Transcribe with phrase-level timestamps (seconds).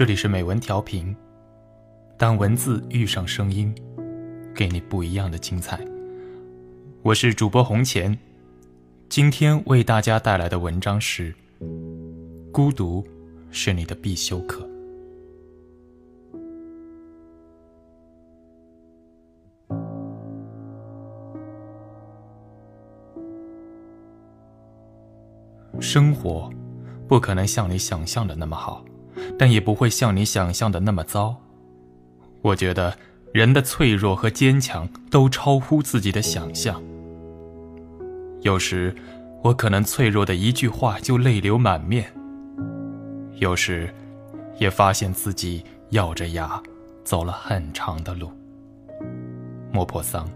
[0.00, 1.14] 这里是美文调频。
[2.16, 3.70] 当文字遇上声音，
[4.54, 5.78] 给你不一样的精彩。
[7.02, 8.18] 我是主播红钱，
[9.10, 11.34] 今天为大家带来的文章是：
[12.50, 13.06] 孤独
[13.50, 14.66] 是你的必修课。
[25.78, 26.50] 生活
[27.06, 28.82] 不可能像你想象的那么好，
[29.38, 31.36] 但也不会像你想象的那么糟。
[32.42, 32.96] 我觉得
[33.32, 36.82] 人的脆弱和坚强都超乎自己的想象。
[38.40, 38.94] 有时
[39.42, 42.12] 我可能脆弱的一句话就泪流满面，
[43.36, 43.92] 有时
[44.58, 46.62] 也发现自己咬着牙
[47.04, 48.30] 走了很长的路。
[49.72, 50.26] 莫泊桑。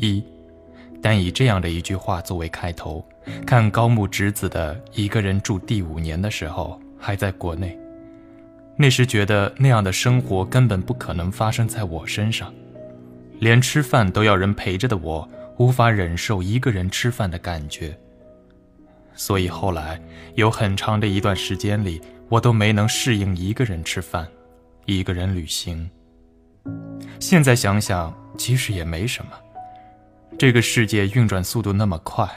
[0.00, 0.22] 一，
[1.02, 3.04] 单以这样的一句话作为开头，
[3.46, 7.78] 看高木直子的一个人住第五年的时候，还在国内。
[8.76, 12.54] 那时觉得那样的生活根本不可能发生在我身上，
[13.40, 17.96] 连吃饭都要人陪着的我，无法忍受一个人吃饭的感觉。
[19.14, 20.00] 所以后来
[20.36, 24.28] 有很长的一段时间里，我都没能适应一个人吃饭，
[24.86, 25.90] 一个人旅行。
[27.18, 29.32] 现在想想，其实也没什么。
[30.38, 32.30] 这个世界运转速度那么快，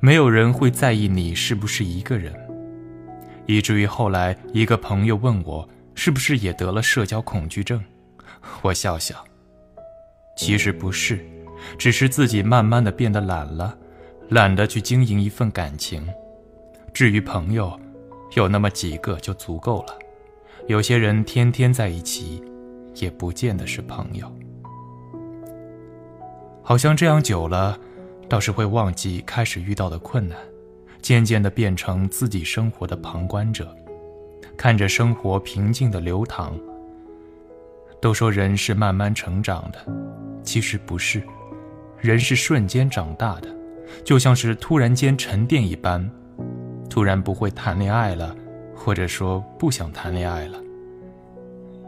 [0.00, 2.34] 没有人会在意你是不是一个人，
[3.44, 7.84] 以至于后来一个朋友问我是不是也得了社交恐惧症，
[8.62, 9.22] 我笑笑。
[10.34, 11.22] 其实不是，
[11.76, 13.76] 只是自己慢慢的变得懒了，
[14.30, 16.08] 懒得去经营一份感情。
[16.94, 17.78] 至于朋友，
[18.34, 19.98] 有那么几个就足够了，
[20.68, 22.42] 有些人天天在一起，
[22.94, 24.34] 也不见得是朋友。
[26.62, 27.78] 好像这样久了，
[28.28, 30.38] 倒是会忘记开始遇到的困难，
[31.00, 33.76] 渐渐的变成自己生活的旁观者，
[34.56, 36.58] 看着生活平静的流淌。
[38.00, 39.86] 都说人是慢慢成长的，
[40.42, 41.22] 其实不是，
[42.00, 43.48] 人是瞬间长大的，
[44.04, 46.10] 就像是突然间沉淀一般，
[46.88, 48.34] 突然不会谈恋爱了，
[48.74, 50.58] 或者说不想谈恋爱了。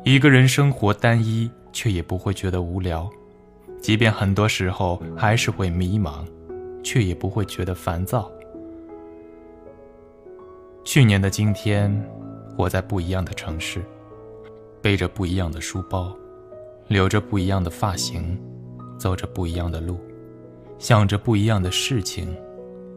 [0.05, 3.11] 一个人生活单一，却也不会觉得无聊。
[3.84, 6.25] 即便很多时候还是会迷茫，
[6.83, 8.33] 却也不会觉得烦躁。
[10.84, 11.95] 去年的今天，
[12.56, 13.84] 我在不一样的城市，
[14.81, 16.17] 背着不一样的书包，
[16.89, 18.41] 留着不一样的发型，
[18.99, 20.01] 走着不一样的路，
[20.78, 22.34] 想着不一样的事情，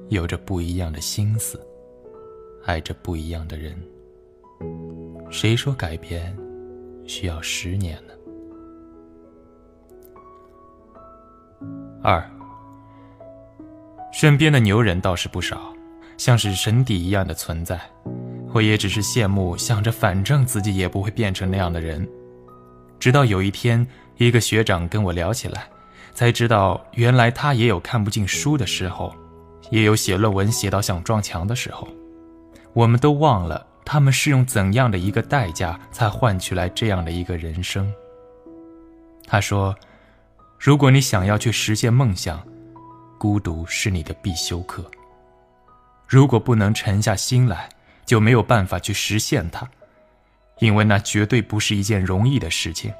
[0.07, 1.59] 有着不一样的心思，
[2.63, 3.77] 爱着不一样的人。
[5.29, 6.33] 谁说改变
[7.05, 8.13] 需要十年呢？
[12.03, 12.23] 二，
[14.13, 15.73] 身边的牛人倒是不少，
[16.15, 17.79] 像是神邸一样的存在。
[18.53, 22.07] 我也只是羡慕，想着反正自己也不会变成那样的人。
[22.99, 23.85] 直到有一天，
[24.17, 25.67] 一个学长跟我聊起来，
[26.13, 29.13] 才知道原来他也有看不进书的时候，
[29.71, 31.87] 也有写论文写到想撞墙的时候。
[32.73, 37.91] 我们都忘了他们是用怎样的一个代价才换取来这样的一个人生。
[39.25, 39.75] 他说。
[40.59, 42.45] 如果你想要去实现梦想，
[43.19, 44.83] 孤独是你的必修课。
[46.07, 47.69] 如果不能沉下心来，
[48.05, 49.69] 就没有办法去实现它，
[50.59, 52.91] 因为那绝对不是一件容易的事情。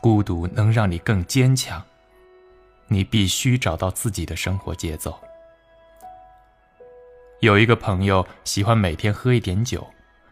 [0.00, 1.82] 孤独能让你更坚强，
[2.88, 5.18] 你必须找到自己的生活节奏。
[7.40, 9.86] 有一个朋友喜欢每天喝一点酒，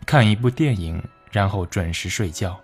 [0.06, 2.58] 看一部电影，然后准时睡觉。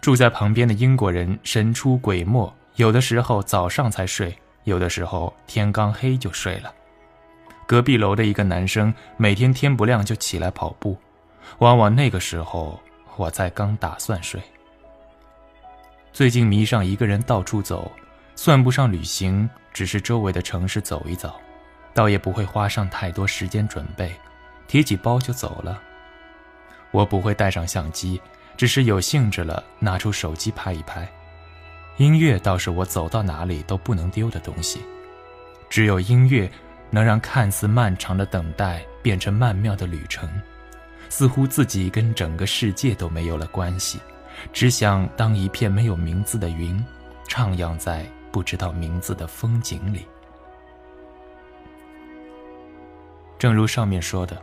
[0.00, 2.52] 住在旁边的英国人神出鬼没。
[2.78, 6.72] 有的时候早上才睡，有的时候天刚黑就睡了。
[7.66, 10.96] 隔壁楼的一个男生每天天不亮就起来跑步，
[11.58, 12.80] 往往那个时候
[13.16, 14.40] 我才刚打算睡。
[16.12, 17.90] 最近迷上一个人到处走，
[18.36, 21.34] 算不上旅行，只是周围的城市走一走，
[21.92, 24.12] 倒也不会花上太多时间准备，
[24.68, 25.82] 提起包就走了。
[26.92, 28.22] 我不会带上相机，
[28.56, 31.06] 只是有兴致了拿出手机拍一拍。
[31.98, 34.80] 音乐倒是我走到哪里都不能丢的东西，
[35.68, 36.48] 只有音乐
[36.90, 40.30] 能让看似漫长的等待变成曼妙的旅程，
[41.08, 43.98] 似乎自己跟整个世界都没有了关系，
[44.52, 46.82] 只想当一片没有名字的云，
[47.26, 50.06] 徜徉在不知道名字的风景里。
[53.40, 54.40] 正如上面说的，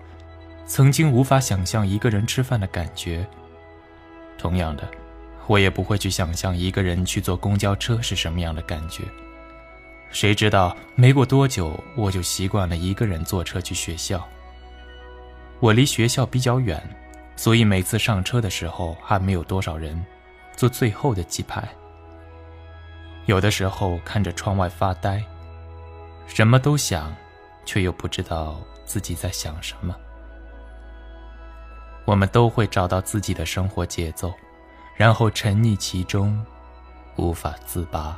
[0.66, 3.26] 曾经无法想象一个人吃饭的感觉，
[4.38, 4.86] 同样的。
[5.48, 9.04] 我也不会去想象一个人去坐公交车是什么样的感觉。
[10.10, 14.26] 谁知道没过多久，我就习惯了一个人坐车去学校。
[15.60, 16.82] 我离学校比较远，
[17.36, 20.04] 所以每次上车的时候还没有多少人，
[20.56, 21.68] 坐最后的几排。
[23.26, 25.24] 有的时候看着窗外发呆，
[26.28, 27.14] 什么都想，
[27.66, 29.96] 却又不知道自己在想什么。
[32.06, 34.32] 我们都会找到自己的生活节奏。
[34.96, 36.44] 然后沉溺其中，
[37.18, 38.18] 无法自拔。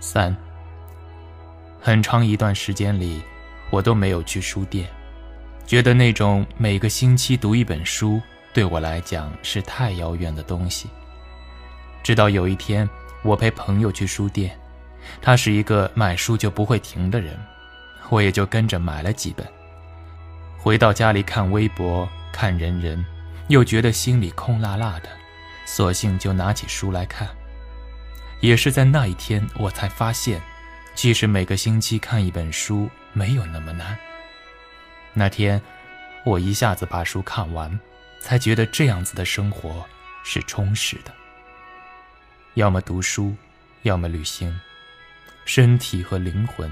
[0.00, 0.34] 三，
[1.80, 3.22] 很长一段时间里，
[3.70, 4.88] 我都没有去书店，
[5.66, 8.20] 觉得那种每个星期读一本书
[8.52, 10.88] 对我来讲是太遥远的东西。
[12.02, 12.88] 直到有一天，
[13.22, 14.59] 我陪朋友去书店。
[15.22, 17.38] 他是一个买书就不会停的人，
[18.08, 19.46] 我也就跟着买了几本。
[20.58, 23.04] 回到家里看微博、看人人，
[23.48, 25.08] 又觉得心里空落落的，
[25.64, 27.28] 索性就拿起书来看。
[28.40, 30.40] 也是在那一天，我才发现，
[30.94, 33.96] 其实每个星期看一本书没有那么难。
[35.12, 35.60] 那天，
[36.24, 37.78] 我一下子把书看完，
[38.20, 39.84] 才觉得这样子的生活
[40.24, 41.12] 是充实的。
[42.54, 43.34] 要么读书，
[43.82, 44.58] 要么旅行。
[45.52, 46.70] 身体和灵魂，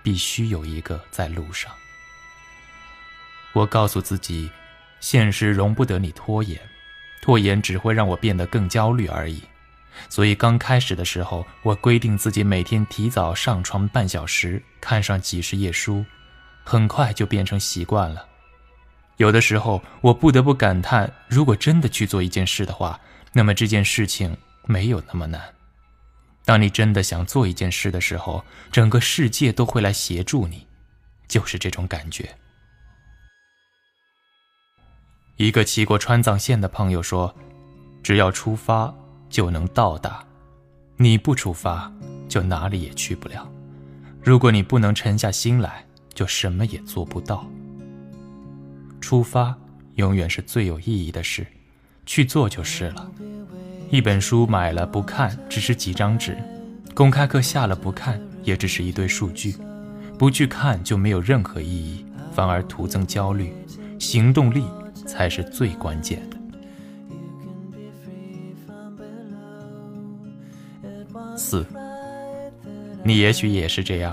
[0.00, 1.72] 必须有一个在路上。
[3.52, 4.48] 我告诉自己，
[5.00, 6.56] 现实容不得你拖延，
[7.20, 9.42] 拖延只会让我变得更焦虑而已。
[10.08, 16.04] 所以刚开始的时候，我规定自己每天提早上床半小时，看上几十页书，
[16.62, 18.24] 很快就变成习惯了。
[19.16, 23.00] 有的时候，我不得不感叹，如果真的去做一件事的话，
[23.32, 25.53] 那么这件事情没有那么难。
[26.44, 30.66] 当你真的想做一件事的时候，整个世界都会来协助你，
[31.26, 32.36] 就是这种感觉。
[35.36, 37.34] 一个骑过川藏线的朋友说
[38.04, 38.94] ：“只要出发
[39.28, 40.24] 就能到达，
[40.96, 41.92] 你不出发
[42.28, 43.50] 就哪里也去不了。
[44.22, 47.48] 如果你不能沉下心来，就什么也做不到。
[49.00, 49.56] 出发
[49.96, 51.46] 永远是最有意义的事，
[52.06, 53.10] 去做就是了。”
[53.94, 56.32] 一本书买了不看，只是几张纸；
[56.94, 59.54] 公开课下了不看，也只是一堆数据。
[60.18, 63.54] 不去看就没有任何意义，反而徒增焦虑。
[64.00, 64.64] 行动力
[65.06, 66.36] 才是最关键的。
[71.36, 71.64] 四，
[73.04, 74.12] 你也许也是这样。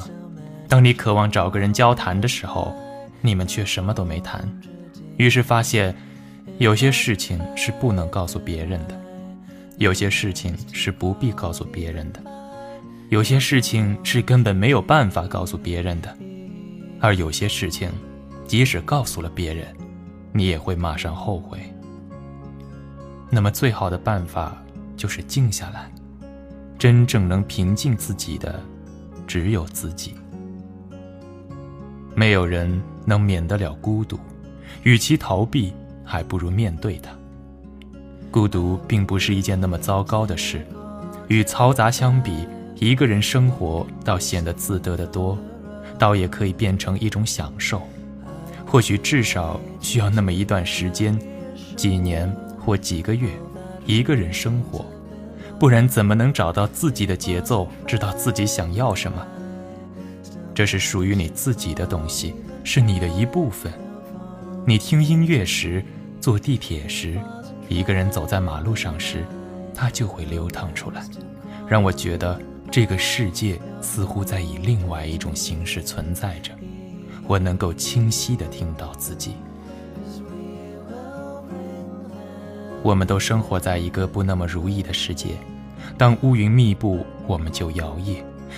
[0.69, 2.72] 当你渴望找个人交谈的时候，
[3.19, 4.48] 你们却什么都没谈，
[5.18, 5.95] 于是发现，
[6.60, 9.00] 有些事情是不能告诉别人的。
[9.77, 12.21] 有些事情是不必告诉别人的，
[13.09, 16.15] 有些事情是根本没有办法告诉别人的，
[17.00, 17.89] 而有些事情，
[18.45, 19.65] 即使告诉了别人，
[20.31, 21.59] 你也会马上后悔。
[23.29, 24.62] 那么，最好的办法
[24.95, 25.91] 就是静下来，
[26.77, 28.62] 真正能平静自己的，
[29.25, 30.13] 只有自己。
[32.13, 34.19] 没有人能免得了孤独，
[34.83, 37.09] 与其逃避，还不如面对它。
[38.31, 40.65] 孤独并不是一件那么糟糕的事，
[41.27, 45.38] 与嘈杂相比，一个人生活倒显得自得的多，
[46.00, 47.82] 倒也可以变成一种享受。
[48.65, 51.20] 或许至少需要那么一段时间，
[51.75, 53.27] 几年或几个月，
[53.86, 54.86] 一个人生活，
[55.60, 59.27] 不然怎么能找到自己的节奏，知道自己想要什么？
[60.55, 63.70] 这是属于你自己的东西，是你的一部分。
[64.65, 65.84] 你听音乐时，
[66.22, 67.20] 坐地铁时。
[67.72, 69.25] 一个人走在马路上时，
[69.74, 71.06] 它就会流淌出来，
[71.66, 72.38] 让我觉得
[72.70, 76.51] 这个世界似乎在以另外一种形式存在着。
[77.28, 79.36] 我能够清晰地听到自己。
[82.84, 85.30] 我们都生活在一个不那么如意的世界，
[85.98, 88.18] 当乌云密布，我们就摇曳；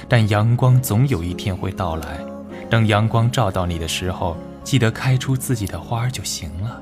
[0.10, 2.20] 但阳光总有一天会到来。
[2.67, 6.82] 等阳光照到你的时候，记得开出自己的花就行了。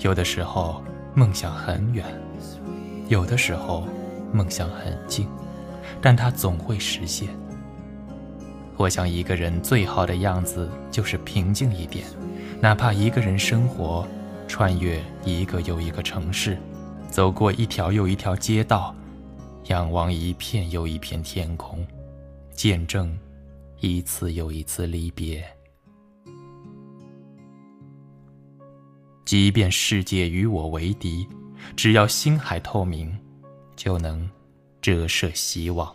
[0.00, 0.82] 有的时候
[1.14, 2.04] 梦想很远，
[3.08, 3.86] 有的时候
[4.32, 5.28] 梦想很近，
[6.00, 7.28] 但它总会实现。
[8.78, 12.06] 我想一个人最好的样子就是平静一点，
[12.62, 14.06] 哪怕一个人生活，
[14.48, 16.56] 穿越一个又一个城市，
[17.10, 18.94] 走过一条又一条街道，
[19.64, 21.86] 仰望一片又一片天空，
[22.54, 23.14] 见证
[23.80, 25.44] 一次又一次离别。
[29.30, 31.24] 即便世界与我为敌，
[31.76, 33.16] 只要心海透明，
[33.76, 34.28] 就能
[34.82, 35.94] 折射希望。